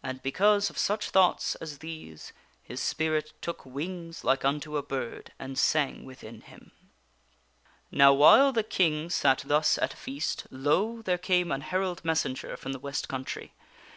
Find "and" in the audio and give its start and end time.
0.00-0.22, 5.40-5.58